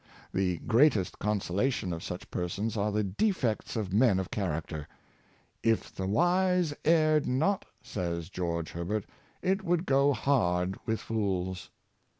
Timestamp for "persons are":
2.31-2.91